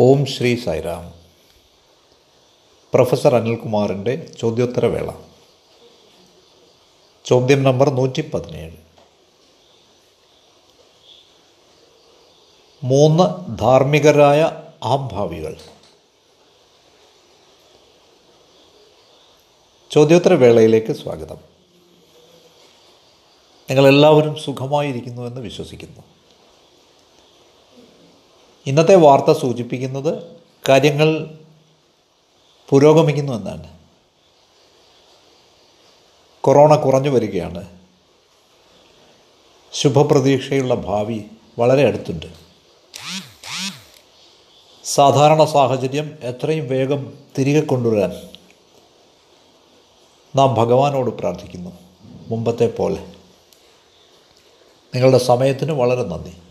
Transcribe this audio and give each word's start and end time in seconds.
ഓം 0.00 0.26
Sri 0.26 0.56
Sairam 0.56 1.14
professor 2.94 3.34
അനിൽകുമാറിന്റെ 3.34 4.26
ചോദ്യോത്തരവേള 4.40 5.12
ചോദ്യം 7.24 7.62
നമ്പർ 7.62 7.90
നൂറ്റി 7.90 8.30
പതിനേഴ് 8.30 8.76
മൂന്ന് 12.82 13.58
ധാർമ്മികരായ 13.58 14.62
ആംഭാവികൾ. 14.82 15.56
ചോദ്യോത്തരവേളയിലേക്ക് 19.90 20.92
സ്വാഗതം. 20.92 21.38
നിങ്ങളെല്ലാവരും 23.70 24.36
സുഖമായിരിക്കുന്നുവെന്ന് 24.36 25.40
വിശ്വസിക്കുന്നു. 25.40 26.17
ഇന്നത്തെ 28.68 28.94
വാർത്ത 28.94 29.38
സൂചിപ്പിക്കുന്നത് 29.38 30.36
കാര്യങ്ങൾ 30.68 31.38
പുരോഗമിക്കുന്നു 32.68 33.32
എന്നാണ്. 33.32 33.78
കൊറോണ 36.40 36.76
കുറഞ്ഞു 36.76 37.10
വരികയാണ്. 37.10 37.78
ശുഭപ്രതീക്ഷയുള്ള 39.72 40.74
ഭാവി 40.74 41.20
വളരെ 41.58 41.86
അടുത്തുണ്ട്. 41.86 42.26
സാധാരണ 44.84 45.44
സാഹചര്യം 45.44 46.18
എത്രയും 46.22 46.68
വേഗം 46.68 47.18
തിരികെ 47.38 47.60
കൊണ്ടുവരാൻ 47.60 48.12
നാം 50.36 50.54
ഭഗവാനോട് 50.54 51.10
പ്രാർത്ഥിക്കുന്നു. 51.10 51.70
മുമ്പത്തെ 52.04 52.66
പോലെ. 52.66 53.12
നിങ്ങളുടെ 54.94 55.18
സമയത്തിന് 55.18 55.72
വളരെ 55.72 56.02
നന്ദി. 56.02 56.47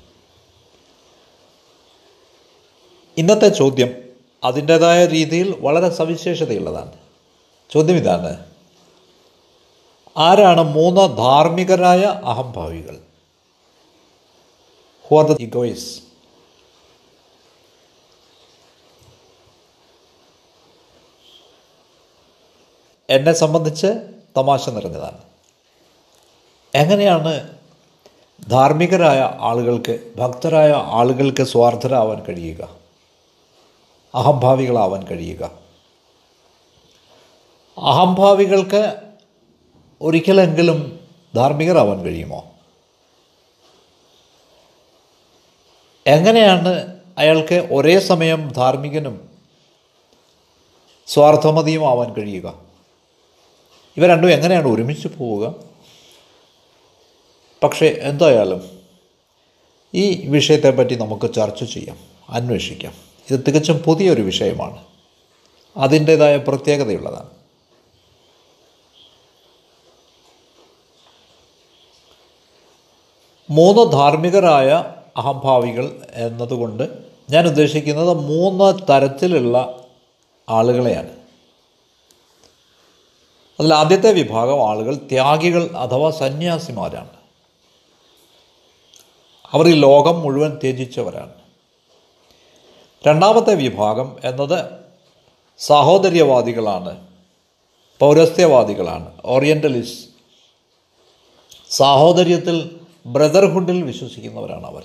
ഇന്നത്തെ 3.17 3.49
ചോദ്യം 3.49 3.95
അതിന്റേതായ 4.43 5.05
രീതിയിൽ 5.05 5.55
വളരെ 5.59 5.89
സവിശേഷതയുള്ളതാണ്. 5.89 6.91
ചോദ്യം 7.69 7.95
ഇതാണ്. 7.95 8.45
ആരാണ് 10.17 10.61
മൂന്ന് 10.61 11.17
ധാർമ്മികരായ 11.17 11.99
അഹംഭാവികൾ? 11.99 12.97
ഹു 15.07 15.17
ആർ 15.17 15.31
എന്നെ 23.09 23.33
സംബന്ധിച്ച് 23.33 23.87
തമാശ 24.37 24.69
നിറഞ്ഞതാണ്. 24.69 25.17
എങ്ങനെയാണ് 26.75 27.57
ധാർമ്മികരായ 28.49 29.37
ആളുകൾക്ക് 29.39 30.13
ഭക്തരായ 30.15 30.71
ആളുകൾക്ക് 30.71 31.43
സ്വാർത്ഥരാവാൻ 31.43 32.23
കഴിയുക? 32.23 32.86
അഹംഭാവികളാവാൻ 34.17 35.07
കഴിയുക. 35.07 35.51
അഹംഭാവികൾക്ക് 37.77 39.01
ഒരിക്കലെങ്കിലും 40.01 40.99
ധാർമ്മികരാവാൻ 41.35 42.01
കഴിയുമോ? 42.01 42.45
എങ്ങനെയാണ് 46.07 46.97
അയാൾക്ക് 47.17 47.67
ഒരേ 47.71 47.99
സമയം 47.99 48.51
ധാർമ്മികനും 48.51 49.29
സ്വാർത്ഥമതിയും 51.07 51.89
ആവാൻ 51.89 52.13
കഴിയുക? 52.13 52.53
ഇവ 53.97 54.07
രണ്ടും 54.07 54.31
എങ്ങനെയാണ് 54.31 54.67
ഒരുമിച്ച് 54.67 55.07
പോവുക? 55.07 55.55
പക്ഷേ 57.63 57.87
എന്തായാലും 57.87 58.79
ഈ 59.93 60.27
വിഷയത്തെപ്പറ്റി 60.27 60.95
നമുക്ക് 60.95 61.33
ചർച്ച 61.33 61.63
ചെയ്യാം 61.63 61.97
അന്വേഷിക്കാം. 62.29 63.06
ഇത് 63.31 63.39
തികച്ചും 63.47 63.77
പുതിയൊരു 63.77 64.21
വിഷയമാണ്. 64.21 64.83
അതിന്റേതായ 65.77 66.37
പ്രത്യേകതയുള്ളതാണ്. 66.37 67.29
മൂന്ന് 73.49 73.91
ധാർമ്മികരായ 73.91 74.85
അഹംഭാവികൾ 75.17 76.07
എന്നതുകൊണ്ട് 76.13 77.03
ഞാൻ 77.29 77.47
ഉദ്ദേശിക്കുന്നത് 77.47 78.13
മൂന്ന് 78.13 78.91
തരത്തിലുള്ള 78.91 79.85
ആളുകളെയാണ്. 80.49 81.17
അതിൽ 83.59 83.73
ആദ്യത്തെ 83.73 84.11
വിഭാഗം 84.13 84.69
ആളുകൾ 84.69 84.95
ത്യാഗികൾ 84.95 85.75
അഥവാ 85.75 86.09
സന്യാസിമാരാണ്. 86.09 87.09
അവർ 89.51 89.67
ഈ 89.67 89.71
ലോകം 89.71 90.21
മുഴുവൻ 90.21 90.59
ത്യജിച്ചവരാണ്. 90.63 91.46
രണ്ടാമത്തെ 93.07 93.55
വിഭാഗം 93.55 94.07
എന്നത് 94.23 94.59
സാഹോദര്യവാദികളാണ് 95.59 96.91
പൗരസ്ത്യവാദികളാണ് 98.01 99.07
ഓറിയന്റലിസ്റ്റ് 99.25 100.03
സാഹോദര്യത്തിൽ 101.69 102.57
ബ്രദർഹുഡിൽ 103.05 103.83
വിശ്വസിക്കുന്നവരാണ് 103.83 104.65
അവർ 104.67 104.83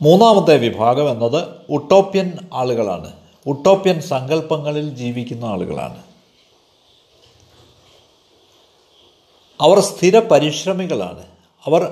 മൂന്നാമത്തെ 0.00 0.56
വിഭാഗം 0.56 1.10
എന്നത് 1.10 1.40
ഉട്ടോപ്യൻ 1.70 2.28
ആളുകളാണ് 2.52 3.10
ഉട്ടോപ്യൻ 3.46 4.00
സങ്കല്പങ്ങളിൽ 4.00 4.94
ജീവിക്കുന്ന 4.94 5.44
ആളുകളാണ്. 5.44 6.00
അവർ 9.60 9.80
സ്ഥിര 9.80 10.18
പരിശ്രമികളാണ് 10.18 11.24
അവർ 11.66 11.82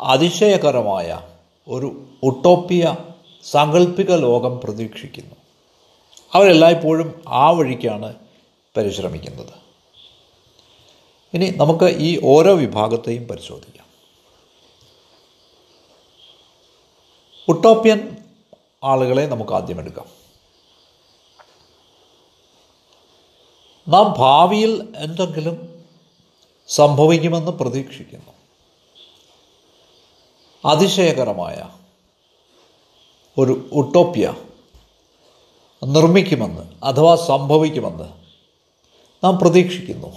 അതിശയകരമായ 0.00 1.08
ഒരു 1.70 2.06
ഒട്ടോപ്പിയ 2.22 2.96
സാങ്കല്പിക 3.44 4.14
ലോകം 4.14 4.60
പ്രതീക്ഷിക്കുന്നു. 4.64 5.34
അവരെല്ലായ്പ്പോഴും 6.32 7.22
ആ 7.28 7.50
വഴിക്കാണ് 7.50 8.14
പരിശ്രമിക്കുന്നത്. 8.76 9.54
ഇനി 11.34 11.50
നമുക്ക് 11.56 11.84
ഈ 11.84 12.20
ഓരോ 12.24 12.54
വിഭാഗത്തെയും 12.54 13.28
പരിശോധിക്കാം. 13.28 13.86
ഒട്ടോപ്യൻ 17.48 18.16
ആളുകളെ 18.84 19.26
നമുക്ക് 19.26 19.52
ആദ്യം 19.52 19.80
എടുക്കാം 19.80 20.06
നാം 23.88 24.14
ഭാവിയിൽ 24.18 24.92
എന്തെങ്കിലും 24.96 25.84
സംഭവിക്കുമെന്ന് 26.68 27.52
പ്രതീക്ഷിക്കുന്നു. 27.52 28.29
അതിശയകരമായ 30.64 31.68
ഒരു 33.38 33.68
ഉട്ടോപ്യ 33.72 34.34
നിർമ്മിക്കുമെന്ന് 35.84 36.84
അഥവാ 36.84 37.16
സംഭവിക്കുമെന്ന് 37.16 38.04
നാം 39.24 39.38
പ്രതീക്ഷിക്കുന്നു. 39.38 40.16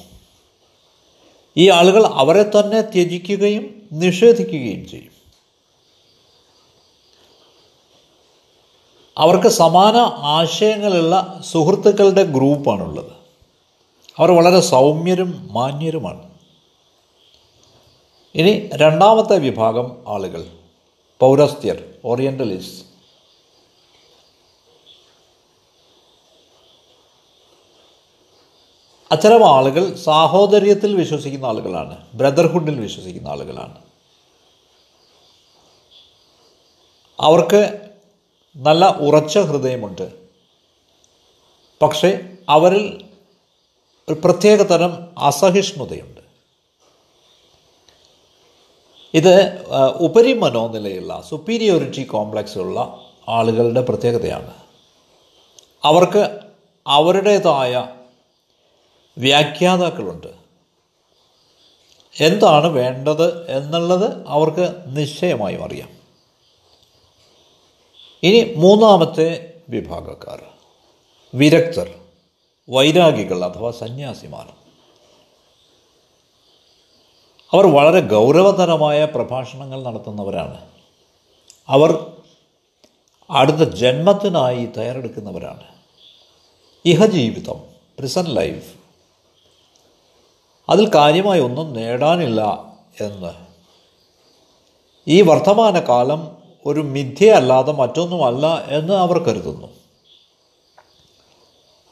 ഈ 1.57 1.69
ആളുകൾ 1.69 2.05
അവരെ 2.05 2.43
തന്നെ 2.43 2.81
ത്യജിക്കുകയും 2.81 3.89
നിഷേധിക്കുകയും 3.91 4.89
ചെയ്യും. 4.89 5.13
അവർക്ക് 9.17 9.47
സമാന 9.47 9.97
ആശയങ്ങളുള്ള 10.23 11.41
സുഹൃത്തുക്കളുടെ 11.51 12.23
ഗ്രൂപ്പാണുള്ളത്. 12.23 13.11
അവർ 14.17 14.31
വളരെ 14.31 14.59
സൗമ്യരും 14.59 15.49
മാന്യരുമാണ്. 15.51 16.32
ഇനി 18.35 18.69
രണ്ടാമത്തെ 18.73 19.37
വിഭാഗം 19.37 20.03
ആളുകൾ. 20.07 20.47
പൗരസ്ത്യർ 21.19 21.83
ഓറിയന്റലിസ്റ്റ് 22.05 22.93
അത്തരം 29.11 29.55
ആളുകൾ 29.55 29.95
സാഹോദര്യത്തിൽ 29.95 30.95
വിശ്വസിക്കുന്ന 30.95 31.45
ആളുകളാണ് 31.45 32.07
ബ്രദർഹുഡിൽ 32.13 32.79
വിശ്വസിക്കുന്ന 32.79 33.27
ആളുകളാണ്. 33.27 33.77
അവർക്ക് 37.19 37.91
നല്ല 38.55 38.85
ഉറച്ച 38.85 39.37
ഹൃദയമുണ്ട്. 39.37 40.11
പക്ഷേ 41.81 42.19
അവരിൽ 42.49 43.05
ഒരു 44.09 44.21
പ്രത്യേകതരം 44.23 45.19
അസഹിഷ്ണുതയുണ്ട്. 45.19 46.12
ഇത് 49.13 49.65
ഉപരിമനോനിലയുള്ള 49.95 51.23
സുപ്പീരിയോറിറ്റി 51.29 52.03
കോംപ്ലക്സ് 52.03 52.57
ഉള്ള 52.57 53.05
ആളുകളുടെ 53.29 53.81
പ്രത്യേകതയാണ്. 53.81 54.53
അവർക്ക് 55.83 56.39
അവരുടേതായ 56.87 57.87
വ്യാഖ്യാതാക്കളുണ്ട്. 59.17 60.27
എന്താണ് 62.21 62.67
വേണ്ടത് 62.67 63.51
എന്നുള്ളത് 63.51 64.27
അവർക്ക് 64.27 64.75
നിശ്ചയമായും 64.87 65.63
അറിയാം. 65.63 65.89
ഇനി 68.23 68.53
മൂന്നാമത്തെ 68.57 69.53
വിഭാഗക്കാർ. 69.69 70.43
വിരക്തർ 71.35 71.93
വൈരാഗികൾ 72.69 73.45
അഥവാ 73.45 73.71
സന്യാസിമാർ. 73.71 74.62
അവർ 77.53 77.67
വളരെ 77.67 78.07
ഗൗരവതരമായ 78.07 79.05
പ്രഭാഷണങ്ങൾ 79.05 79.83
നടത്തുന്നവരാണ്. 79.83 80.65
അവർ 81.67 82.15
അടുത്ത 83.29 83.57
ജന്മത്തിനായി 83.57 84.65
തയ്യാറെടുക്കുന്നവരാണ്. 84.65 85.63
ഇഹജീവിതം 86.85 87.61
പ്രിസൺ 87.99 88.23
ലൈഫ് 88.23 88.75
അതിൽ 90.69 90.91
കാര്യമായി 90.95 91.41
ഒന്നും 91.41 91.73
നേടാനില്ല 91.73 92.63
എന്ന്. 93.01 93.33
ഈ 95.07 95.21
വർത്തമാനകാലം 95.21 96.37
ഒരു 96.65 96.79
മിഥ്യയല്ലാതെ 96.79 97.71
മറ്റൊന്നുമല്ല 97.71 98.65
എന്ന് 98.65 98.93
അവർ 98.93 99.19
കരുതുന്നു. 99.19 99.67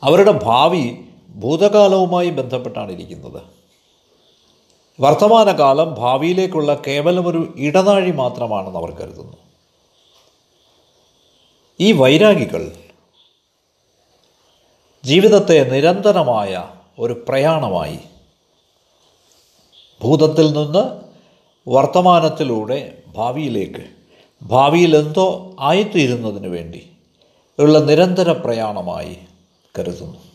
അവരുടെ 0.03 0.39
ഭാവി 0.43 0.95
ഭൂതകാലവുമായി 1.29 2.29
ബന്ധപ്പെട്ടാണ് 2.29 2.91
ഇരിക്കുന്നത്. 2.91 3.60
വർത്തമാനകാലം 4.99 5.93
ഭാവിയിലേക്കുള്ള 5.93 6.81
ഒരു 7.27 7.53
ഇടനാഴി 7.57 8.11
മാത്രമാണെന്ന് 8.11 8.79
അവർ 8.79 8.91
കരുതുന്നു. 8.91 9.37
ഈ 11.79 11.91
വൈരാഗികൾ 11.91 12.71
ജീവിതത്തെ 15.05 15.63
നിരന്തരമായ 15.63 16.67
ഒരു 16.99 17.25
പ്രയാണമായി 17.27 17.99
ഭൂതത്തിൽ 20.03 20.47
നിന്ന് 20.53 20.83
വർത്തമാനത്തിലൂടെ 21.67 23.03
ഭാവിയിലേക്ക് 23.07 23.85
ഭാവിയിൽ 24.43 24.97
എന്തോ 24.97 25.55
ആയിത്തീരുന്നതിന് 25.59 26.47
വേണ്ടി 26.47 26.89
ഉള്ള 27.59 27.79
നിരന്തര 27.79 28.31
പ്രയാണമായി 28.31 29.17
കരുതുന്നു. 29.79 30.30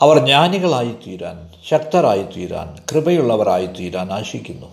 അവർ 0.00 0.18
ജ്ഞാനികളായിത്തീരാൻ 0.18 1.52
ശക്തരായിത്തീരാൻ 1.68 2.84
കൃപയുള്ളവരായിത്തീരാൻ 2.92 4.12
ആശിക്കുന്നു. 4.12 4.66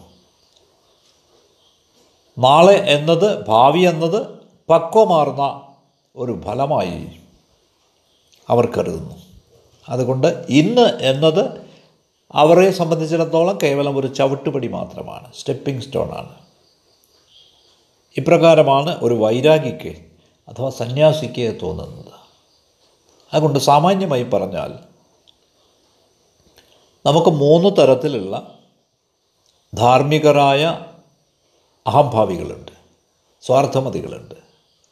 നാളെ 2.37 2.73
എന്നത് 2.73 3.45
ഭാവി 3.47 3.79
എന്നത് 3.79 4.27
പക്വമാർന്ന 4.69 5.61
ഒരു 6.15 6.41
ഫലമായി 6.45 7.19
അവർ 8.49 8.65
കരുതുന്നു. 8.65 9.15
അതുകൊണ്ട് 9.89 10.45
ഇന്ന് 10.49 10.99
എന്നത് 11.01 11.67
അവരെ 12.31 12.71
സംബന്ധിച്ചിടത്തോളം 12.71 13.59
കേവലം 13.63 13.97
ഒരു 13.97 14.07
ചവിട്ടുപടി 14.07 14.67
മാത്രമാണ് 14.67 15.33
സ്റ്റെപ്പിംഗ് 15.33 15.81
സ്റ്റോണാണ് 15.81 16.35
ഇപ്രകാരമാണ് 18.17 18.99
ഒരു 18.99 19.13
വൈരാഗിക്ക് 19.13 19.95
അഥവാ 20.49 20.69
സന്യാസിക്ക് 20.69 21.57
തോന്നുന്നത്. 21.61 22.13
അതുകൊണ്ട് 23.33 23.59
സാമാന്യമായി 23.59 24.23
പറഞ്ഞാൽ 24.23 24.96
നമുക്ക് 27.07 27.29
മൂന്ന് 27.29 27.77
തരത്തിലുള്ള 27.77 28.59
ധാർമ്മികരായ 29.73 30.85
അഹംഭാവികളുണ്ട് 31.87 32.71
സ്വാർത്ഥമതികളുണ്ട്. 33.41 34.35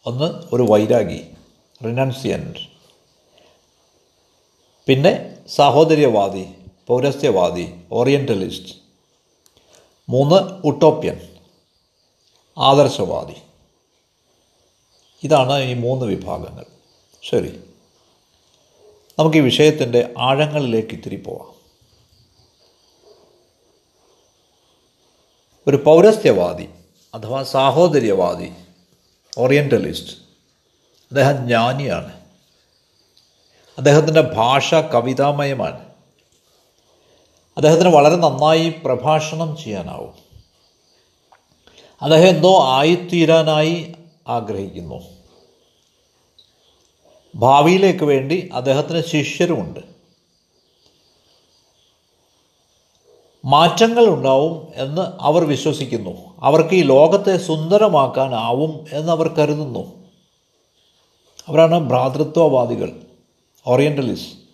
ഒന്ന് 0.05 0.55
ഒരു 0.55 0.63
വൈരാഗി 0.69 1.21
റിനൻസിയന്റ് 1.85 2.57
പിന്നെ 4.87 5.37
സാഹോദര്യവാദി 5.47 6.45
പൗരസ്ത്യവാദി 6.87 7.81
ഓറിയന്റലിസ്റ്റ് 7.91 8.75
മൂന്ന് 10.09 10.67
ഉട്ടോപ്യൻ 10.67 11.19
ആദർശവാദി. 12.57 13.35
ഇതാണ് 15.23 15.59
ഈ 15.59 15.73
മൂന്ന് 15.73 16.05
വിഭാഗങ്ങൾ. 16.05 16.65
ശരി. 17.23 17.63
നമുക്ക് 19.19 19.37
ഈ 19.37 19.41
വിഷയത്തിന്റെ 19.41 20.13
ആഴങ്ങളിലേക്ക് 20.17 20.89
ഇത്തിരി 20.89 21.15
പോവാം. 21.15 21.54
ഒരു 25.67 25.77
പൗരസ്ത്യവാദി 25.77 26.69
അഥവാ 27.13 27.43
സാഹോദര്യവാദി 27.43 28.51
ഓറിയന്റലിസ്റ്റ് 29.37 30.11
അദ്ദേഹം 31.11 31.37
ജ്ഞാനിയാണ്. 31.37 32.13
അദ്ദേഹത്തിന്റെ 33.77 34.21
ഭാഷ 34.21 34.75
കവിതാമയമാണ്. 34.75 35.85
അദ്ദേഹത്തിന് 37.57 37.89
വളരെ 37.89 38.15
നന്നായി 38.15 38.73
പ്രഭാഷണം 38.85 39.57
ചെയ്യാനാവും. 39.57 40.13
അദ്ദേഹം 42.01 42.27
എന്തോ 42.27 42.63
ആയിത്തീരാനായി 42.67 43.95
ആഗ്രഹിക്കുന്നു. 44.27 45.03
ഭാവിയിലേക്ക് 47.35 48.03
വേണ്ടി 48.03 48.49
അദ്ദേഹത്തിന് 48.53 49.03
ശിഷ്യരുമുണ്ട്. 49.03 49.94
മാറ്റങ്ങൾ 53.45 54.05
ഉണ്ടാവും 54.05 54.67
എന്ന് 54.75 55.01
അവർ 55.19 55.43
വിശ്വസിക്കുന്നു. 55.43 56.11
അവർക്ക് 56.39 56.75
ഈ 56.75 56.81
ലോകത്തെ 56.81 57.37
സുന്ദരമാക്കാനാവും 57.37 58.85
എന്നവർ 58.91 59.27
കരുതുന്നു. 59.27 59.93
അവരാണ് 61.47 61.79
ഭ്രാതൃത്വവാദികൾ 61.79 62.91
ഓറിയന്റലിസ്റ്റ് 63.67 64.45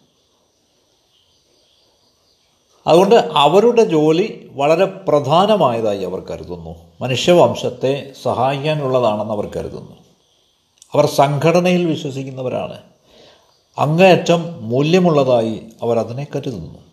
അതുകൊണ്ട് 2.88 3.16
അവരുടെ 3.16 3.84
ജോലി 3.84 4.50
വളരെ 4.52 4.86
പ്രധാനമായതായി 4.86 6.04
അവർ 6.04 6.20
കരുതുന്നു. 6.20 6.76
മനുഷ്യവംശത്തെ 7.02 8.14
സഹായിക്കാനുള്ളതാണെന്ന് 8.24 9.34
അവർ 9.34 9.50
കരുതുന്നു. 9.56 9.96
അവർ 10.94 11.06
സംഘടനയിൽ 11.06 11.86
വിശ്വസിക്കുന്നവരാണ്. 11.86 12.78
അങ്ങേയറ്റം 13.78 14.70
മൂല്യമുള്ളതായി 14.70 15.62
അവർ 15.82 16.00
അതിനെ 16.00 16.28
കരുതുന്നു. 16.36 16.91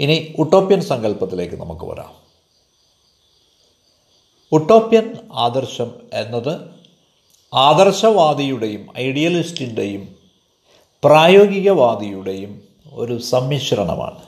ഇനി 0.00 0.34
ഉട്ടോപ്യൻ 0.38 0.80
സങ്കല്പത്തിലേക്ക് 0.80 1.54
നമുക്ക് 1.54 1.84
വരാം. 1.84 2.16
ഉട്ടോപ്യൻ 4.52 5.28
ആദർശം 5.32 5.90
എന്നത് 6.12 6.70
ആദർശവാദിയുടെയും 7.54 8.88
ഐഡിയലിസ്റ്റിന്റെയും 8.98 10.16
പ്രായോഗികവാദിയുടെയും 11.04 12.68
ഒരു 12.92 13.18
സമ്മിശ്രണമാണ്. 13.18 14.26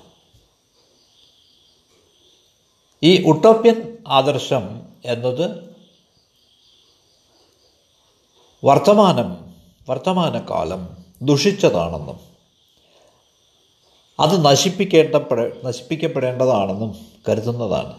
ഈ 3.03 3.25
ഉട്ടോപ്യൻ 3.25 3.97
ആദർശം 4.09 4.83
എന്നത് 5.05 5.77
വർത്തമാനം 8.65 9.55
വർത്തമാനകാലം 9.89 10.97
ദുഷിച്ചതാണെന്നും 11.23 12.32
അത് 14.21 14.45
നശിപ്പിക്കേണ്ടപ്പെട 14.45 15.51
നശിപ്പിക്കപ്പെടേണ്ടതാണെന്നും 15.65 16.95
കരുതുന്നതാണ്. 17.29 17.99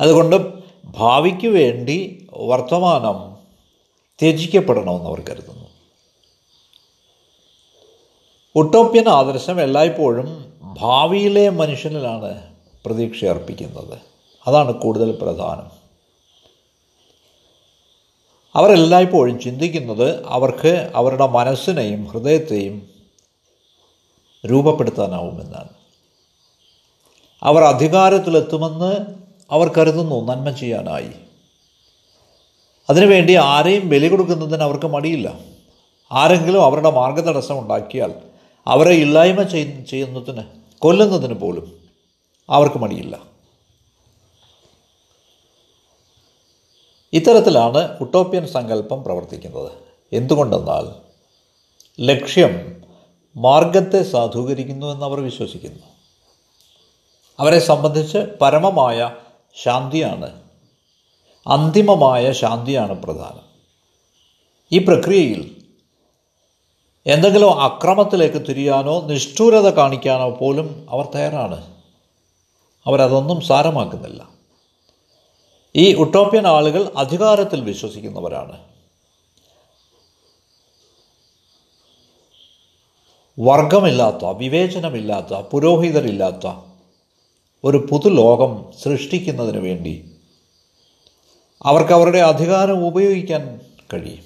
അതുകൊണ്ട് 0.00 0.52
ഭാവിക്ക് 0.84 1.46
വേണ്ടി 1.46 2.28
വർത്തമാനം 2.32 3.34
ത്യജിക്കപ്പെടണമെന്ന് 4.22 5.06
അവർ 5.06 5.22
കരുതുന്നു. 5.28 5.64
ഒട്ടോപ്യൻ 8.56 9.08
ആദർശം 9.08 9.60
എല്ലായ്പ്പോഴും 9.60 10.52
ഭാവിയിലെ 10.62 11.48
മനുഷ്യനിലാണ് 11.48 12.56
പ്രതീക്ഷ 12.84 13.24
അർപ്പിക്കുന്നത് 13.24 13.98
അതാണ് 14.46 14.74
കൂടുതൽ 14.74 15.18
പ്രധാനം. 15.22 15.84
അവരെല്ലായ്പ്പോഴും 18.54 19.40
ചിന്തിക്കുന്നത് 19.40 20.26
അവർക്ക് 20.26 20.92
അവരുടെ 20.94 21.26
മനസ്സിനെയും 21.26 22.04
ഹൃദയത്തെയും 22.04 22.93
രൂപപ്പെടുത്താനാവുമെന്നാണ്. 24.46 25.68
അവർ 27.42 27.62
അധികാരത്തിലെത്തുമെന്ന് 27.62 28.96
അവർ 29.50 29.68
കരുതുന്നു 29.78 30.24
നന്മ 30.24 30.50
ചെയ്യാനായി. 30.50 31.10
അതിനുവേണ്ടി 32.90 33.34
ആരെയും 33.34 33.88
ബലി 33.88 34.08
കൊടുക്കുന്നതിന് 34.08 34.62
അവർക്ക് 34.62 34.86
മടിയില്ല. 34.86 35.38
ആരെങ്കിലും 36.12 36.64
അവരുടെ 36.64 36.90
മാർഗതടസ്സം 36.90 37.58
ഉണ്ടാക്കിയാൽ 37.58 38.14
അവരെ 38.66 38.90
ഇല്ലായ്മ 38.90 39.42
ചെയ്യുന്നതിന് 39.42 40.42
കൊല്ലുന്നതിന് 40.78 41.34
പോലും 41.34 41.88
അവർക്ക് 42.48 42.76
മടിയില്ല. 42.76 43.18
ഇത്തരത്തിലാണ് 47.12 47.98
ഉട്ടോപ്യൻ 47.98 48.46
സങ്കല്പം 48.46 49.02
പ്രവർത്തിക്കുന്നത്. 49.02 49.72
എന്തുകൊണ്ടെന്നാൽ 50.12 50.94
ലക്ഷ്യം 52.00 52.83
മാർഗത്തെ 53.36 54.02
സാധൂകരിക്കുന്നു 54.02 54.86
എന്നവർ 54.86 55.20
വിശ്വസിക്കുന്നു. 55.20 55.86
അവരെ 57.38 57.58
സംബന്ധിച്ച് 57.58 58.18
പരമമായ 58.18 59.10
ശാന്തിയാണ് 59.62 60.42
അന്തിമമായ 61.46 62.32
ശാന്തിയാണ് 62.32 63.02
പ്രധാനം. 63.02 63.44
ഈ 64.72 64.78
പ്രക്രിയയിൽ 64.78 65.56
എന്തെങ്കിലും 67.06 67.60
അക്രമത്തിലേക്ക് 67.60 68.46
തിരിയാനോ 68.48 69.00
നിഷ്ഠൂരത 69.00 69.68
കാണിക്കാനോ 69.68 70.30
പോലും 70.30 70.86
അവർ 70.90 71.04
തയ്യാറാണ്. 71.04 71.74
അവരതൊന്നും 72.86 73.40
സാരമാക്കുന്നില്ല. 73.40 74.28
ഈ 75.76 75.94
ഉട്ടോപ്യൻ 75.94 76.46
ആളുകൾ 76.46 76.92
അധികാരത്തിൽ 76.96 77.60
വിശ്വസിക്കുന്നവരാണ്. 77.60 78.73
വർഗമില്ലാത്ത 83.38 84.24
വിവേചനമില്ലാത്ത 84.24 85.34
പുരോഹിതരില്ലാത്ത 85.34 86.46
ഒരു 87.64 87.86
പുതുലോകം 87.90 88.72
സൃഷ്ടിക്കുന്നതിന് 88.72 89.58
വേണ്ടി 89.58 90.18
അവർക്ക് 91.62 91.92
അവരുടെ 91.92 92.18
അധികാരം 92.18 92.86
ഉപയോഗിക്കാൻ 92.86 93.60
കഴിയും. 93.92 94.24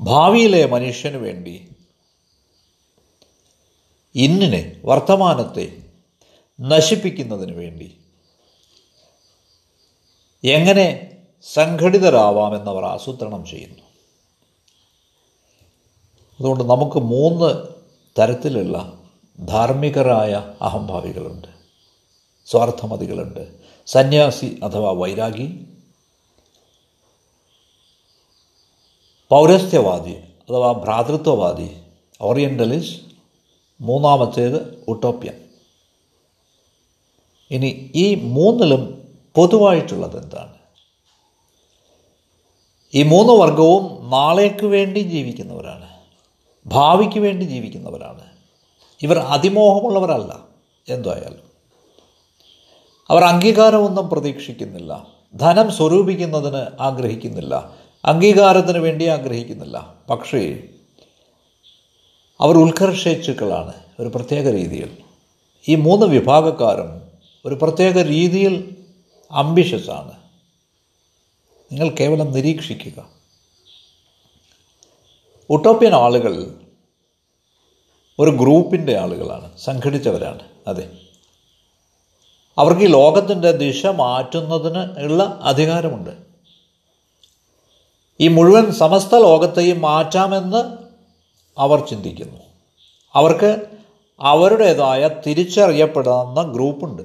ഭാവിയിലെ 0.00 0.66
മനുഷ്യന് 0.66 1.16
വേണ്ടി 1.16 1.68
ഇന്നിനെ 4.14 4.80
വർത്തമാനത്തെ 4.84 5.82
നശിപ്പിക്കുന്നതിന് 6.60 7.52
വേണ്ടി 7.52 7.98
എങ്ങനെ 10.44 11.16
സംഘടിതരാവാമെന്നവർ 11.42 12.84
ആസൂത്രണം 12.84 13.46
ചെയ്യുന്നു. 13.46 13.83
അതുകൊണ്ട് 16.40 16.64
നമുക്ക് 16.64 16.98
മൂന്ന് 16.98 17.68
തരത്തിലുള്ള 18.18 18.98
ധാർമ്മികരായ 19.40 20.54
അഹംഭാവികളുണ്ട് 20.62 21.48
സ്വാർത്ഥമതികളുണ്ട്. 22.46 23.48
സന്യാസി 23.86 24.60
അഥവാ 24.62 24.92
വൈരാഗി 24.92 25.66
പൗരസ്ത്യവാദി 29.28 30.14
അഥവാ 30.50 30.72
ഭ്രാതൃത്വവാദി 30.72 31.80
ഓറിയന്റലിസ്റ്റ് 32.20 33.02
മൂന്നാമത്തേത് 33.80 34.84
ഉട്ടോപ്യൻ. 34.88 35.44
ഇനി 37.50 37.92
ഈ 37.94 38.14
മൂന്നിലും 38.14 39.08
പൊതുവായിട്ടുള്ളത് 39.34 40.22
എന്താണ്? 40.22 40.54
ഈ 42.94 43.02
മൂന്ന് 43.02 43.32
വർഗവും 43.32 44.10
നാളേക്ക് 44.10 44.66
വേണ്ടി 44.66 45.00
ജീവിക്കുന്നവരാണ്. 45.00 45.83
ഭാവിക്ക് 46.66 47.20
വേണ്ടി 47.20 47.44
ജീവിക്കുന്നവരാണ്. 47.44 48.20
ഇവർ 49.02 49.18
അതിമോഹമുള്ളവരല്ല 49.18 50.38
എന്തായാലും. 50.88 51.54
അവർ 53.10 53.24
അംഗീകാരമൊന്നും 53.24 54.10
പ്രതീക്ഷിക്കുന്നില്ല. 54.10 55.06
ധനം 55.34 55.72
സ്വരൂപിക്കുന്നതിന് 55.72 56.66
ആഗ്രഹിക്കുന്നില്ല. 56.80 57.74
അംഗീകാരത്തിന് 58.04 58.78
വേണ്ടി 58.78 59.04
ആഗ്രഹിക്കുന്നില്ല. 59.04 59.94
പക്ഷേ 60.10 60.68
അവർ 62.40 62.56
ഉത്കർഷേച്ചുക്കളാണ് 62.56 63.72
ഒരു 64.00 64.08
പ്രത്യേക 64.08 64.50
രീതിയിൽ. 64.50 64.96
ഈ 65.68 65.74
മൂന്ന് 65.74 66.06
വിഭാഗക്കാരും 66.06 67.02
ഒരു 67.46 67.58
പ്രത്യേക 67.62 68.02
രീതിയിൽ 68.02 68.76
അംബിഷ്യസാണ്. 69.32 70.12
നിങ്ങൾ 71.72 71.88
കേവലം 71.88 72.32
നിരീക്ഷിക്കുക. 72.32 73.13
ഉട്ടോപ്യൻ 75.50 75.94
ആളുകൾ 75.94 76.54
ഒരു 78.18 78.30
ഗ്രൂപ്പിന്റെ 78.30 78.98
ആളുകളാണ് 78.98 79.58
സംഘടിച്ചവരാണ്. 79.58 80.38
അതെ. 80.66 80.90
അവർക്ക് 82.58 82.80
ഈ 82.80 82.86
ലോകത്തിന്റെ 82.86 83.52
ദിശ 83.52 83.86
മാറ്റുന്നതിന് 83.86 85.04
ഉള്ള 85.04 85.40
അധികാരമുണ്ട്. 85.42 86.10
ഈ 88.20 88.28
മുഴുവൻ 88.28 88.72
സമസ്ത 88.72 89.14
ലോകത്തെയും 89.14 89.80
മാറ്റാമെന്ന് 89.80 90.76
അവർ 91.58 91.86
ചിന്തിക്കുന്നു. 91.86 92.40
അവർക്ക് 93.14 93.66
അവരുടേതായ 94.20 95.10
തിരിച്ചറിയപ്പെടുന്ന 95.26 96.42
ഗ്രൂപ്പുണ്ട്. 96.42 97.02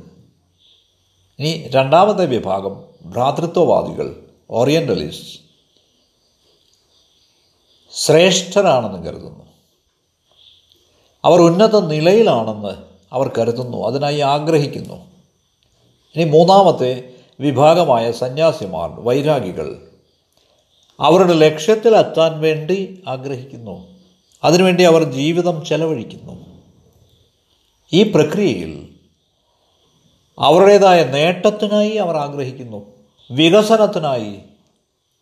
ഇനി 1.40 1.68
രണ്ടാമത്തെ 1.68 2.26
വിഭാഗം 2.26 2.84
ഭ്രാതൃത്വവാദികൾ 3.02 4.24
ഓറിയന്റലിസ്റ്റ് 4.50 5.49
ശ്രേഷ്ഠരാണെന്ന് 7.94 9.06
കരുതുന്നു. 9.06 9.46
അവർ 11.26 11.42
ഉന്നത 11.42 11.80
നിലയിലാണെന്ന് 11.80 12.84
അവർ 13.14 13.32
കരുതുന്നു. 13.38 13.88
അതിനായി 13.88 14.20
ആഗ്രഹിക്കുന്നു. 14.20 14.96
ഇനി 16.16 16.24
മൂന്നാമത്തെ 16.24 17.14
വിഭാഗമായ 17.40 18.12
സന്യാസിമാർ 18.12 19.00
വൈരാഗികൾ. 19.00 19.92
അവരുടെ 21.00 21.34
ലക്ഷ്യത്തിലെത്താൻ 21.34 22.40
വേണ്ടി 22.40 23.04
ആഗ്രഹിക്കുന്നു. 23.08 23.88
അതിനുവേണ്ടി 24.44 24.84
അവർ 24.84 25.04
ജീവിതം 25.04 25.66
ചെലവഴിക്കുന്നു. 25.66 26.46
ഈ 27.94 28.12
പ്രക്രിയയിൽ 28.12 28.90
അവരുടേതായ 30.40 31.04
നേട്ടത്തിനായി 31.04 31.92
അവർ 31.92 32.18
ആഗ്രഹിക്കുന്നു. 32.18 32.86
വികസനത്തിനായി 33.32 34.40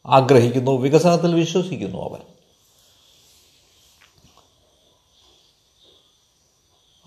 ആഗ്രഹിക്കുന്നു. 0.05 0.71
വികസനത്തിൽ 0.71 1.33
വിശ്വസിക്കുന്നു 1.33 2.09
അവർ. 2.09 2.36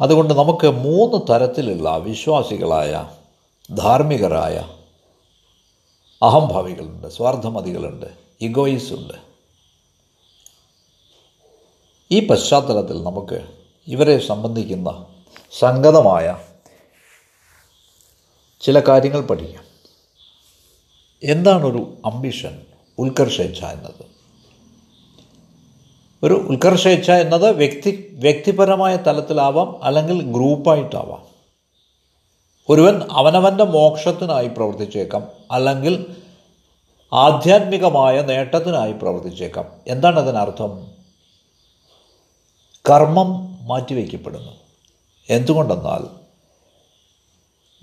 അതുകൊണ്ട് 0.00 0.35
നമുക്ക് 0.35 0.66
മൂന്ന് 0.66 1.33
തരത്തിലുള്ള 1.33 1.97
വിശ്വാസികളായ 1.97 3.11
ധാർമ്മികരായ 3.75 4.69
അഹംഭാവികളുണ്ട് 6.23 7.09
സ്വാർത്ഥമതികളുണ്ട് 7.09 8.07
ഇഗോയിസ് 8.40 8.92
ഉണ്ട് 8.92 9.14
ഈ 12.11 12.28
പശ്ചാത്തലത്തിൽ 12.28 13.02
നമുക്ക് 13.02 13.47
ഇവരെ 13.88 14.19
സംബന്ധിക്കുന്ന 14.19 15.07
സംഗതമായ 15.59 16.38
ചില 18.61 18.80
കാര്യങ്ങൾ 18.80 19.21
പഠിക്കാം. 19.21 19.64
എന്താണൊരു 21.23 21.97
അംബിഷൻ 22.04 22.66
ഉത്കർഷേച്ഛ 22.99 23.64
എന്നത്? 23.64 24.04
ഒരു 26.23 26.35
ഉത്കർഷേച്ഛ 26.35 27.11
എന്നത് 27.11 27.50
വ്യക്തി 27.50 28.10
വ്യക്തിപരമായ 28.21 28.97
തലത്തിലാവാം 28.97 29.85
അല്ലെങ്കിൽ 29.85 30.23
ഗ്രൂപ്പായിട്ടാവാം. 30.23 31.23
ഒരുവൻ 32.69 33.03
അവനവന്റെ 33.11 33.65
മോക്ഷത്തിനായി 33.65 34.49
പ്രവർത്തിച്ചേക്കാം 34.49 35.29
അല്ലെങ്കിൽ 35.50 36.17
ആധ്യാത്മികമായ 37.12 38.21
നേട്ടത്തിനായി 38.21 38.93
പ്രവർത്തിച്ചേക്കാം. 38.93 39.65
എന്താണ് 39.89 40.21
അതിനർത്ഥം? 40.21 40.89
കർമ്മം 42.91 43.59
മാറ്റിവെക്കപ്പെടുന്നു. 43.69 44.53
എന്തുകൊണ്ടെന്നാൽ 45.31 46.21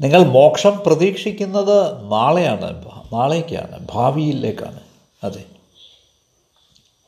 നിങ്ങൾ 0.01 0.23
മോക്ഷം 0.23 0.83
പ്രതീക്ഷിക്കുന്നത് 0.85 2.11
നാളെയാണ് 2.11 2.85
നാളേക്കാണ് 3.13 3.87
ഭാവിയിലേക്കാണ്. 3.91 4.79
അതെ. 5.23 5.43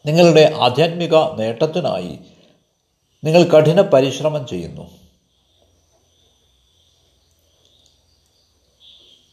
നിങ്ങളുടെ 0.06 0.54
ആധ്യാത്മിക 0.62 1.16
നേട്ടത്തിനായി 1.16 2.20
നിങ്ങൾ 3.24 3.44
കഠിന 3.44 3.82
പരിശ്രമം 3.82 4.48
ചെയ്യുന്നു. 4.48 4.82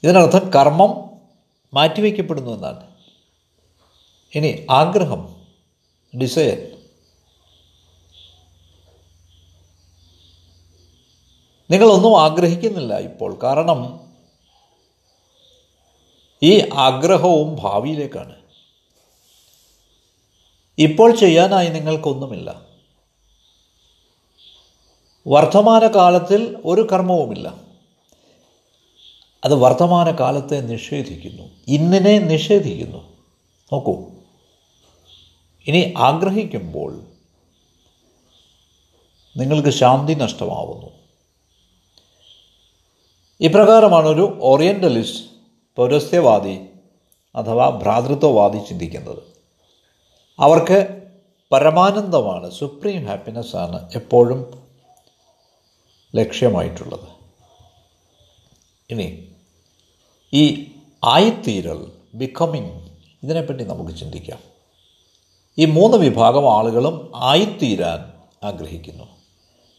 ഇതിനർത്ഥം 0.02 0.50
കർമ്മം 0.50 1.11
മാറ്റിവെക്കപ്പെടുന്നു 1.75 2.50
എന്നാണ്. 2.50 2.97
ഇനി 4.35 4.66
ആഗ്രഹം 4.71 5.47
ഡിസയർ 6.19 6.76
നിങ്ങളൊന്നും 11.71 12.23
ആഗ്രഹിക്കുന്നില്ല 12.23 12.99
ഇപ്പോൾ. 12.99 13.38
കാരണം 13.43 14.00
ഈ 16.43 16.69
ആഗ്രഹവും 16.73 17.57
ഭാവിയിലേക്കാണ്. 17.62 18.35
ഇപ്പോൾ 20.78 21.16
ചെയ്യാനായി 21.16 21.69
നിങ്ങൾക്കൊന്നുമില്ല. 21.69 22.65
വർത്തമാനകാലത്തിൽ 25.26 26.56
ഒരു 26.64 26.88
കർമ്മവുമില്ല. 26.92 27.54
അത് 29.45 29.54
വർത്തമാനകാലത്തെ 29.54 30.61
നിഷേധിക്കുന്നു. 30.61 31.42
ഇന്നിനെ 31.68 32.18
നിഷേധിക്കുന്നു. 32.18 32.99
നോക്കൂ. 33.73 34.04
ഇനി 35.66 35.95
ആഗ്രഹിക്കുമ്പോൾ 35.97 37.00
നിങ്ങൾക്ക് 39.37 39.68
ശാന്തി 39.68 40.12
നഷ്ടമാവുന്നു. 40.12 40.87
ഇപ്രകാരമാണ് 43.40 44.06
ഒരു 44.06 44.38
ഓറിയന്റലിസ്റ്റ് 44.42 45.25
പൗരസ്ത്യവാദി 45.76 46.59
അഥവാ 47.37 47.71
ഭ്രാതൃത്വവാദി 47.71 48.59
ചിന്തിക്കുന്നത്. 48.68 49.23
അവർക്ക് 50.40 51.02
പരമാനന്ദമാണ് 51.52 52.50
സുപ്രീം 52.50 53.06
ഹാപ്പിനെസ്സാണ് 53.06 53.90
എപ്പോഴും 53.95 54.65
ലക്ഷ്യമായിട്ടുള്ളത്. 56.14 57.08
ഇനി 58.90 59.32
ഈ 60.32 60.72
ആയിത്തീരൽ 61.04 61.92
ബിക്കമിങ് 62.14 62.88
ഇതിനെപ്പറ്റി 63.22 63.64
നമുക്ക് 63.64 63.98
ചിന്തിക്കാം. 63.98 64.38
ഈ 65.58 65.64
മൂന്ന് 65.64 65.96
വിഭാഗം 65.96 66.58
ആളുകളും 66.58 67.12
ആയിത്തീരാൻ 67.14 68.12
ആഗ്രഹിക്കുന്നു. 68.46 69.04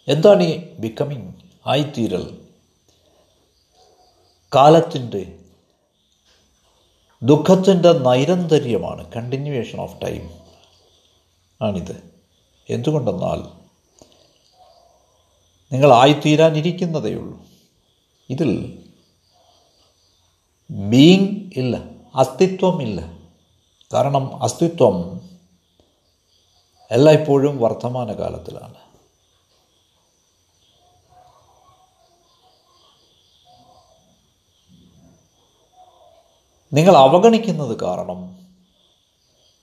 എന്താണ് 0.07 0.43
ഈ 0.43 0.73
ബിക്കമിങ് 0.73 1.33
ആയിത്തീരൽ? 1.65 2.37
കാലത്തിന്റെ 4.55 5.39
ദുഃഖത്തിന്റെ 7.23 7.91
നൈരന്തര്യമാണ് 7.91 9.11
കണ്ടിന്യൂവേഷൻ 9.11 9.79
ഓഫ് 9.79 10.01
ടൈം 10.01 10.29
ആണിത്. 11.61 12.03
എന്തുകൊണ്ടെന്നാൽ 12.69 13.66
ഉള്ളൂ 17.15 17.45
ഇതിൽ 18.29 18.83
ബീങ് 20.71 21.51
ഇല്ല 21.59 21.77
അസ്തിത്വം 22.15 22.81
ഇല്ല 22.81 23.17
കാരണം 23.93 24.43
അസ്തിത്വം 24.43 25.21
എല്ലായ്പ്പോഴും 26.91 27.61
വർത്തമാനകാലത്തിലാണ്. 27.61 28.73
നിങ്ങൾ 36.73 36.97
അവഗണിക്കുന്നത് 36.97 37.79
കാരണം 37.79 38.37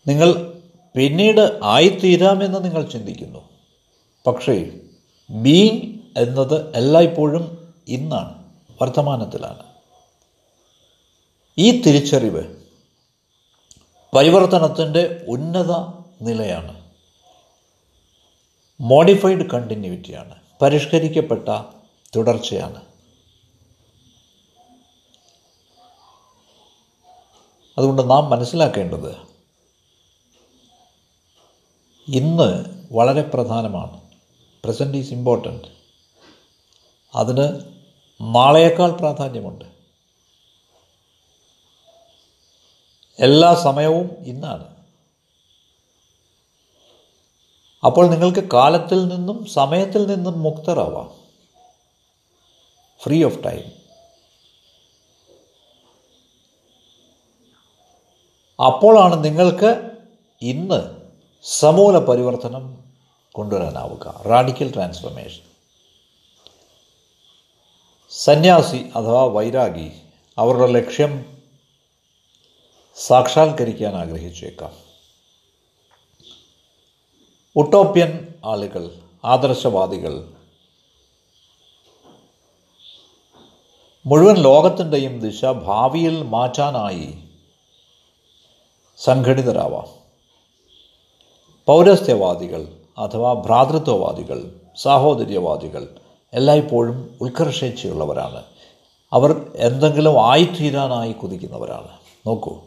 നിങ്ങൾ 0.06 0.60
പിന്നീട് 0.96 1.60
ആയിത്തീരാമെന്ന് 1.62 2.64
നിങ്ങൾ 2.64 2.88
ചിന്തിക്കുന്നു. 2.90 3.38
പക്ഷേ 4.26 4.80
ബീങ് 5.30 5.93
എന്നത് 6.16 6.76
എല്ലായ്പ്പോഴും 6.76 7.74
ഇന്നാണ് 7.88 8.44
വർത്തമാനത്തിലാണ്. 8.82 9.62
ഈ 11.58 11.82
തിരിച്ചറിവ് 11.82 12.56
പരിവർത്തനത്തിന്റെ 14.16 15.24
ഉന്നത 15.28 15.70
നിലയാണ്. 16.22 16.84
മോഡിഫൈഡ് 18.80 19.50
കണ്ടിന്യൂറ്റിയാണ് 19.50 20.34
പരിഷ്കരിക്കപ്പെട്ട 20.62 21.48
തുടർച്ചയാണ്. 22.16 22.82
അതുകൊണ്ട് 27.78 28.10
നാം 28.10 28.30
മനസ്സിലാക്കേണ്ടത് 28.30 29.16
ഇന്ന് 32.08 32.64
വളരെ 32.92 33.22
പ്രധാനമാണ്. 33.22 34.00
പ്രസന്റ് 34.64 34.98
ഈസ് 34.98 35.12
ഇമ്പോർട്ടന്റ് 35.12 35.73
അതിന് 37.14 37.74
നാളെയേക്കാൾ 38.20 38.90
പ്രാധാന്യമുണ്ട്. 38.90 39.64
എല്ലാ 43.18 43.54
സമയവും 43.54 44.16
ഇന്നാണ്. 44.26 44.74
അപ്പോൾ 47.86 48.06
നിങ്ങൾക്ക് 48.06 48.48
കാലത്തിൽ 48.52 49.08
നിന്നും 49.08 49.46
സമയത്തിൽ 49.46 50.06
നിന്നും 50.06 50.42
മുക്തരാവാം. 50.42 51.24
Free 53.02 53.24
of 53.24 53.44
time. 53.44 53.84
അപ്പോഴാണ് 58.66 59.24
നിങ്ങൾക്ക് 59.24 59.90
ഇന്ന് 60.42 61.10
സമൂല 61.42 61.98
പരിവർത്തനം 61.98 62.84
കൊണ്ടുവരാനാവുക. 63.32 64.22
റാഡിക്കൽ 64.26 64.72
ട്രാൻസ്ഫർമേഷൻ 64.72 65.53
സന്യാസി 68.18 68.90
അഥവാ 68.96 69.24
വൈരാഗി 69.24 69.92
അവരുടെ 70.38 70.66
ലക്ഷ്യം 70.66 71.38
സാക്ഷാത്കരിക്കാൻ 72.96 73.94
ആഗ്രഹിച്ചേക്കാം. 73.94 74.72
ഉട്ടോപ്യൻ 77.56 78.34
ആളുകൾ 78.44 78.90
ആദർശവാദികൾ 79.24 80.28
മുഴുവൻ 84.06 84.36
ലോകത്തിന്റെയും 84.36 85.20
ദിശ 85.20 85.44
ഭാവിയിൽ 85.44 86.22
മാറ്റാനായി 86.22 87.18
സംഘടിതരാവാം. 88.98 89.86
പൗരസ്ത്യവാദികൾ 91.66 92.76
അഥവാ 92.98 93.32
ഭ്രാതൃത്വവാദികൾ 93.32 94.60
സാഹോദര്യവാദികൾ 94.76 96.03
എല്ലായ്പ്പോഴും 96.34 97.18
ഉത്കർഷേച്ഛയുള്ളവരാണ്. 97.20 98.44
അവർ 99.12 99.52
എന്തെങ്കിലും 99.56 100.30
ആയിത്തീരാനായി 100.30 101.12
കുതിക്കുന്നവരാണ്. 101.12 101.88
നോക്കൂ. 102.26 102.60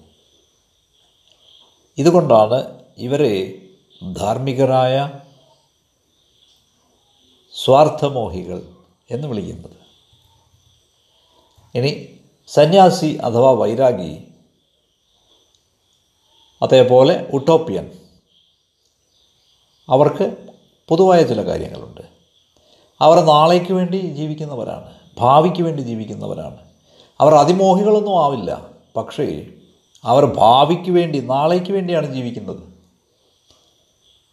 ഇതുകൊണ്ടാണ് 1.97 2.79
ഇവരെ 2.97 3.61
ധാർമ്മികരായ 4.13 5.11
സ്വാർത്ഥമോഹികൾ 7.53 8.67
എന്ന് 9.11 9.27
വിളിക്കുന്നത്. 9.27 9.77
ഇനി 11.77 12.19
സന്യാസി 12.47 13.17
അഥവാ 13.23 13.51
വൈരാഗി 13.51 14.27
അതേപോലെ 16.61 17.29
ഉട്ടോപ്യൻ 17.33 17.91
അവർക്ക് 19.89 20.55
പൊതുവായ 20.87 21.23
ചില 21.23 21.41
കാര്യങ്ങളുണ്ട്. 21.41 22.16
അവർ 23.01 23.25
നാളേക്ക് 23.25 23.73
വേണ്ടി 23.73 23.97
ജീവിക്കുന്നവരാണ് 23.97 24.93
ഭാവിക്ക് 25.17 25.63
വേണ്ടി 25.63 25.81
ജീവിക്കുന്നവരാണ്. 25.81 26.57
അവർ 27.21 27.35
അതിമോഹികളൊന്നും 27.35 28.23
ആവില്ല 28.23 28.69
പക്ഷേ 28.95 29.45
അവർ 30.03 30.25
ഭാവിക്ക് 30.25 30.91
വേണ്ടി 30.91 31.19
നാളേക്ക് 31.19 31.71
വേണ്ടിയാണ് 31.71 32.13
ജീവിക്കുന്നത്. 32.13 32.63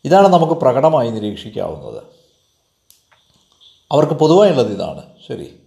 ഇതാണ് 0.05 0.29
നമുക്ക് 0.29 0.53
പ്രകടമായി 0.53 1.11
നിരീക്ഷിക്കാവുന്നത്. 1.11 2.03
അവർക്ക് 3.92 4.12
പൊതുവായുള്ളത് 4.12 4.72
ഇതാണ് 4.72 5.03
ശരി. 5.29 5.61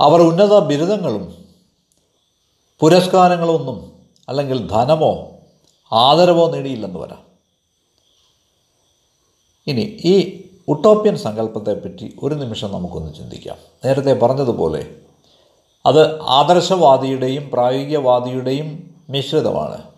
അവർ 0.00 0.20
ഉന്നത 0.20 0.58
ബിരുദങ്ങളും 0.58 1.44
പുരസ്കാരങ്ങളൊന്നും 2.80 3.92
അല്ലെങ്കിൽ 4.28 4.66
ധനമോ 4.66 5.30
ആദരവോ 5.92 6.50
നേടിയില്ലെന്ന് 6.50 6.98
വരാം. 6.98 7.23
ഇനി 9.66 9.80
ഈ 9.80 10.44
ഉട്ടോപ്യൻ 10.68 11.16
സങ്കല്പത്തെപ്പറ്റി 11.16 12.16
ഒരു 12.22 12.34
നിമിഷം 12.34 12.72
നമുക്കൊന്ന് 12.72 13.14
ചിന്തിക്കാം. 13.14 13.56
നേരത്തെ 13.84 14.12
പറഞ്ഞതുപോലെ 14.12 15.00
അത് 15.86 16.20
ആദർശവാദിയുടെയും 16.20 17.50
പ്രായോഗികവാദിയുടെയും 17.50 18.94
മിശ്രിതമാണ്. 19.08 19.94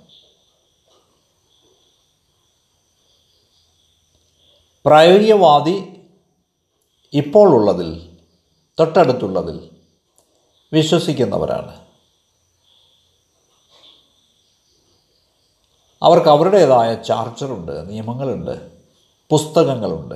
പ്രായോഗികവാദി 4.86 6.00
ഇപ്പോൾ 7.12 7.54
ഉള്ളതിൽ 7.54 8.18
തൊട്ടടുത്തുള്ളതിൽ 8.80 9.70
വിശ്വസിക്കുന്നവരാണ്. 10.72 11.86
അവർക്ക് 16.02 16.28
അവരുടേതായ 16.28 16.94
ചാർച്ചറുണ്ട് 16.94 17.90
നിയമങ്ങളുണ്ട്. 17.90 18.75
പുസ്തകങ്ങളുണ്ട്. 19.30 20.14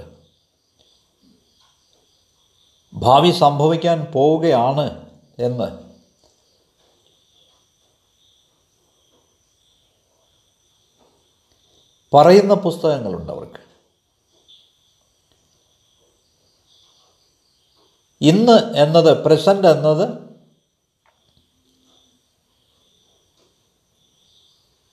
ഭാവി 2.94 3.30
സംഭവിക്കാൻ 3.30 4.04
പോവുകയാണ് 4.04 5.10
എന്ന്. 5.38 5.90
പറയുന്ന 12.14 12.54
പുസ്തകങ്ങളുണ്ട് 12.54 13.32
അവർക്ക്. 13.32 13.70
ഇന്ന് 18.20 18.76
എന്നത് 18.76 19.24
പ്രസന്റ് 19.24 19.68
എന്നത് 19.68 20.30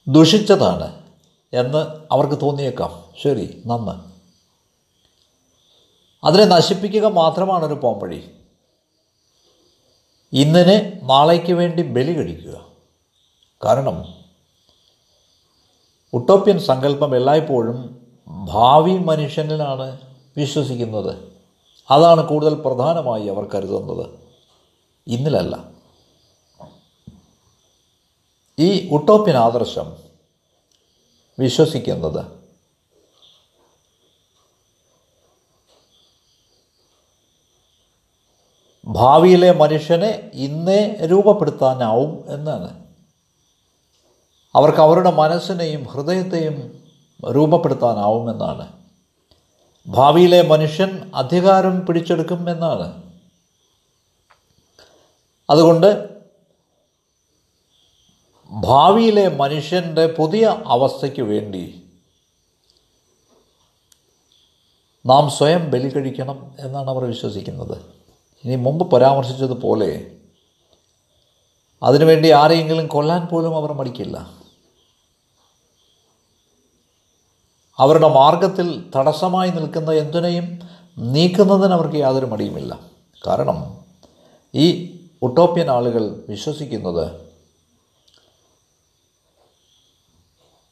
ദുഷിച്ചതാണ്. 0.07 1.06
എന്ന് 1.53 1.77
അവർക്ക് 2.11 2.41
തോന്നിയേക്കാം. 2.41 3.03
ശരി 3.23 3.63
നന്ന്. 3.65 4.17
അതിനെ 6.25 6.45
നശിപ്പിക്കുക 6.45 7.05
മാത്രമാണ് 7.05 7.65
ഒരു 7.65 7.73
പോംവഴി. 7.73 8.31
ഇന്നിനെ 10.33 10.99
നാളേക്ക് 11.03 11.53
വേണ്ടി 11.53 11.81
ബലി 11.81 12.13
കഴിക്കുക. 12.13 12.67
കാരണം 13.65 14.13
ഉട്ടോപ്യൻ 16.13 16.59
സങ്കല്പം 16.59 17.15
എല്ലായ്പ്പോഴും 17.15 18.07
ഭാവി 18.27 18.97
മനുഷ്യനിലാണ് 18.97 19.97
വിശ്വസിക്കുന്നത്. 20.37 21.15
അതാണ് 21.91 22.27
കൂടുതൽ 22.27 22.53
പ്രധാനമായി 22.53 23.27
അവർ 23.27 23.47
കരുതുന്നത്. 23.55 24.09
ഇന്നിലല്ല. 25.07 25.67
ഈ 28.59 28.89
ഉട്ടോപ്യൻ 28.89 29.37
ആദർശം 29.37 30.06
വിശ്വസിക്കുന്നത്. 31.39 32.37
ഭാവിയിലെ 38.85 39.51
മനുഷ്യനെ 39.51 40.31
ഇന്നേ 40.33 40.97
രൂപപ്പെടുത്താനാവും 41.05 42.23
എന്നാണ്. 42.27 42.87
അവർക്ക് 44.55 44.79
അവരുടെ 44.79 45.11
മനസ്സിനെയും 45.11 45.83
ഹൃദയത്തെയും 45.83 46.83
രൂപപ്പെടുത്താനാവുമെന്നാണ് 47.31 48.77
ഭാവിയിലെ 49.87 50.41
മനുഷ്യൻ 50.41 51.11
അധികാരം 51.15 51.85
പിടിച്ചെടുക്കും 51.85 52.49
എന്നാണ്. 52.49 53.03
അതുകൊണ്ട് 55.49 56.16
ഭാവിയിലെ 58.51 59.27
മനുഷ്യന്റെ 59.27 60.07
പുതിയ 60.07 60.63
അവസ്ഥയ്ക്ക് 60.65 61.21
വേണ്ടി 61.21 61.83
നാം 65.05 65.29
സ്വയം 65.29 65.71
ബലി 65.71 65.89
കഴിക്കണം 65.89 66.55
എന്നാണ് 66.59 66.89
അവർ 66.89 67.03
വിശ്വസിക്കുന്നത്. 67.03 67.77
ഇനി 68.45 68.55
മുമ്പ് 68.55 68.91
പരാമർശിച്ചതുപോലെ 68.91 70.11
അതിനുവേണ്ടി 71.83 72.29
ആരെയെങ്കിലും 72.29 72.87
കൊല്ലാൻ 72.87 73.25
പോലും 73.25 73.55
അവർ 73.55 73.73
മടിക്കില്ല. 73.73 74.31
അവരുടെ 77.79 78.07
മാർഗത്തിൽ 78.07 78.91
തടസ്സമായി 78.95 79.49
നിൽക്കുന്ന 79.49 79.91
എന്തിനേയും 79.91 80.59
നീക്കുന്നതിന് 80.97 81.73
അവർക്ക് 81.73 81.95
യാതൊരു 81.95 82.25
മടിയുമില്ല. 82.25 82.79
കാരണം 83.27 83.85
ഈ 84.55 84.97
ഒട്ടോപ്യൻ 85.21 85.69
ആളുകൾ 85.69 86.25
വിശ്വസിക്കുന്നത് 86.29 87.26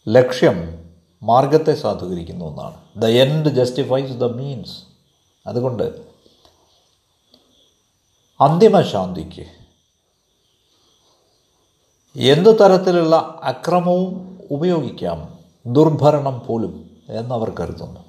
ലക്ഷ്യം 0.08 0.90
മാർഗത്തെ 1.24 1.76
സാധൂകരിക്കുന്ന 1.76 2.46
എന്നാണ് 2.46 3.02
the 3.02 3.06
end 3.06 3.50
justifies 3.50 4.12
the 4.12 4.24
means 4.24 4.84
അതുകൊണ്ട് 5.48 6.06
അന്തിമ 8.42 8.82
ശാന്തിക്ക് 8.82 9.46
എന്തു 12.16 12.50
തരത്തിലുള്ള 12.50 13.40
അക്രമവും 13.44 14.40
ഉപയോഗിക്കാം? 14.52 15.40
ദുർഭരണം 15.66 16.42
പോലും 16.48 17.02
എന്നവർ 17.10 17.50
കരുതുന്നു. 17.50 18.00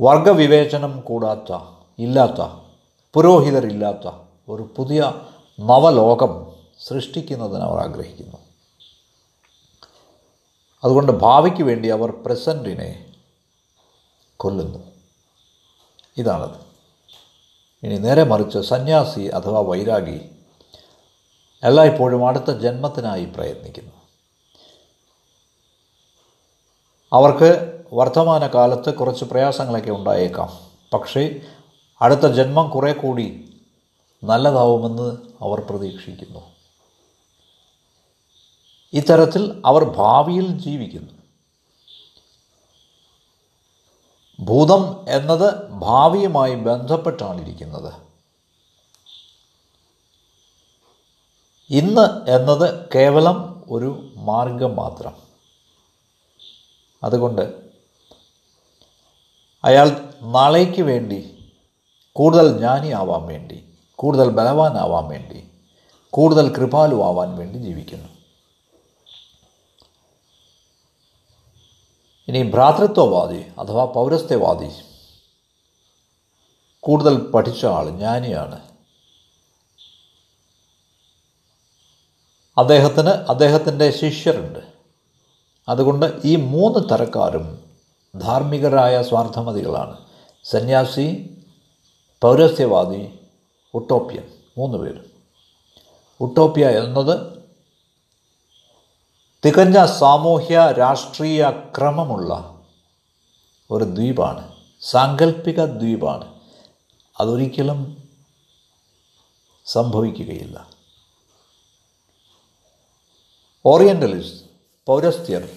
വർഗവിവേചനം 0.00 1.00
കൂടാത്ത 1.00 1.58
ഇല്ലാത്ത 1.98 2.64
പുരോഹിതരില്ലാത്ത 3.14 4.12
ഒരു 4.48 4.70
പുതിയ 4.76 5.12
നവലോകം 5.60 6.52
സൃഷ്ടിക്കുന്നതിന് 6.88 7.62
അവർ 7.62 7.78
ആഗ്രഹിക്കുന്നു. 7.78 8.49
അതുകൊണ്ട് 10.84 11.12
ഭാവിക്ക് 11.12 11.62
വേണ്ടി 11.62 11.88
അവർ 11.88 12.10
പ്രസന്റിനെ 12.10 13.14
കൊല്ലുന്നു. 14.36 14.78
ഇതാണത്. 16.16 16.70
ഇനി 17.86 17.98
നേരെ 17.98 18.24
മറിച്ച് 18.24 18.58
സന്യാസി 18.58 19.20
അഥവാ 19.20 19.60
വൈരാഗി 19.60 20.20
എല്ലായ്പ്പോഴും 21.64 22.28
അടുത്ത 22.28 22.50
ജന്മത്തിനായി 22.50 23.24
പ്രയത്നിക്കുന്നു. 23.24 23.92
അവർക്ക് 27.12 27.80
വർത്തമാനകാലത്ത് 27.92 28.94
കുറച്ച് 28.94 29.24
പ്രയാസങ്ങളൊക്കെ 29.24 29.90
ഉണ്ടായേക്കാം. 29.90 30.58
പക്ഷേ 30.92 31.40
അടുത്ത 32.00 32.26
ജന്മം 32.26 32.70
കുറേ 32.70 32.92
കൂടി 32.92 33.56
നല്ലതാവുമെന്ന് 34.24 35.16
അവർ 35.40 35.60
പ്രതീക്ഷിക്കുന്നു. 35.60 36.59
ഇത്തരത്തിൽ 38.92 39.62
അവർ 39.66 39.84
ഭാവിയിൽ 39.84 40.46
ജീവിക്കുന്നു. 40.46 41.12
ഭൂതം 44.40 45.06
എന്നത് 45.08 45.68
ഭാവിയുമായി 45.68 46.54
ബന്ധപ്പെട്ടാണ് 46.54 47.40
ഇരിക്കുന്നത്. 47.40 47.92
ഇന്ന് 51.70 52.30
എന്നത് 52.30 52.86
കേവലം 52.94 53.64
ഒരു 53.70 54.12
മാർഗം 54.16 54.76
മാത്രം. 54.76 55.16
അതുകൊണ്ട് 57.04 57.70
അയാൾ 59.64 60.14
നാളേക്ക് 60.22 60.82
വേണ്ടി 60.82 61.50
കൂടുതൽ 62.12 62.56
ജ്ഞാനിയാവാൻ 62.56 63.26
വേണ്ടി 63.26 63.64
കൂടുതൽ 63.96 64.28
ബലവാനാവാൻ 64.28 65.08
വേണ്ടി 65.08 65.50
കൂടുതൽ 66.10 66.54
കൃപാലുവാൻ 66.54 67.36
വേണ്ടി 67.36 67.58
ജീവിക്കുന്നു. 67.58 68.19
ഇനി 72.30 72.50
ഭ്രാതൃത്വവാദി 72.50 73.44
അഥവാ 73.58 73.84
പൗരസ്ത്യവാദി. 73.84 74.70
കൂടുതൽ 76.80 77.30
പഠിച്ച 77.30 77.66
ആൾ 77.66 77.90
ജ്ഞാനിയാണ്. 77.90 78.60
അദ്ദേഹത്തിന് 82.58 83.08
അദ്ദേഹത്തിന്റെ 83.08 83.90
ശിഷ്യരുണ്ട്. 83.90 84.58
അതുകൊണ്ട് 85.68 86.20
ഈ 86.24 86.36
മൂന്ന് 86.36 86.88
തരക്കാരും 86.88 87.64
ധാർമ്മികരായ 88.20 89.02
സ്വാർത്ഥമതികളാണ്. 89.02 89.96
സന്യാസി 90.44 91.36
പൗരസ്ത്യവാദി 92.20 93.18
ഉട്ടോപ്യൻ 93.74 94.22
മൂന്ന് 94.58 94.78
പേര്. 94.78 95.00
ഉട്ടോപ്യ 96.20 96.68
എന്നത് 96.68 97.39
തികഞ്ഞ 99.44 99.86
സാമൂഹ്യ 99.86 100.74
രാഷ്ട്രീയ 100.78 101.50
ക്രമമുള്ള 101.50 102.62
ഒരു 103.70 103.84
ദ്വീപാണ്. 103.84 104.56
സാങ്കല്പിക 104.80 105.64
ദ്വീപാണ്. 105.64 106.40
അതൊരിക്കലും 107.20 108.08
സംഭവിക്കുകയില്ല. 109.66 110.70
ഓറിയന്റലിസ്റ്റ് 113.66 114.50
പൗരസ്ത്യർ 114.86 115.48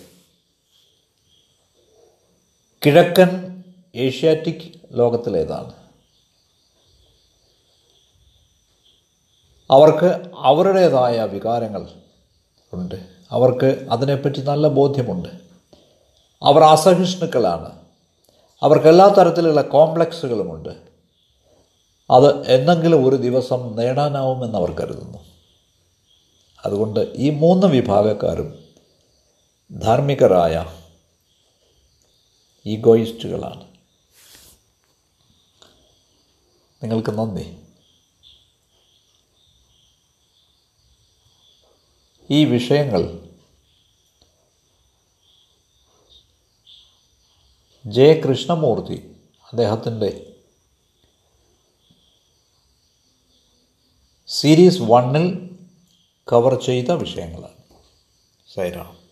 കിഴക്കൻ 2.86 3.64
ഏഷ്യാറ്റിക് 3.96 4.80
ലോകത്തിലേതാണ്. 4.92 5.74
അവർക്ക് 9.72 10.32
അവരുടേതായ 10.38 11.20
വികാരങ്ങൾ 11.20 11.90
ഉണ്ട്. 12.74 13.13
അവർക്ക് 13.34 13.88
അതിനെപ്പറ്റി 13.92 14.42
നല്ല 14.42 14.68
ബോധ്യമുണ്ട്. 14.68 15.30
അവർ 16.44 16.64
അസഹിഷ്ണുക്കളാണ്. 16.64 17.80
അവർക്ക് 18.62 18.88
എല്ലാ 18.88 19.08
തരത്തിലുള്ള 19.08 19.62
കോംപ്ലക്സുകളുമുണ്ട്. 19.62 20.70
അത് 22.12 22.48
എന്തെങ്കിലും 22.48 23.06
ഒരു 23.06 23.16
ദിവസം 23.16 23.76
നേടാനാവുമെന്ന് 23.76 24.58
അവർ 24.58 24.72
കരുതുന്നു. 24.72 25.18
അതുകൊണ്ട് 26.66 27.14
ഈ 27.16 27.30
മൂന്ന് 27.30 27.68
വിഭാഗക്കാരും 27.68 28.64
ധാർമ്മികരായ 29.80 30.66
ഈഗോയിസ്റ്റുകളാണ്. 32.66 33.64
നിങ്ങൾക്ക് 36.84 37.10
നന്ദി. 37.10 37.58
ഈ 42.30 42.46
വിഷയങ്ങൾ 42.46 43.23
ജെ 47.86 48.22
കൃഷ്ണമൂർത്തി 48.26 49.16
അദ്ദേഹത്തിന്റെ 49.46 50.36
സീരീസ് 54.28 54.82
വണ്ണിൽ 54.82 55.56
കവർ 56.32 56.64
ചെയ്ത 56.64 56.92
വിഷയങ്ങളാണ്. 56.92 57.54
സൈറാം. 58.54 59.03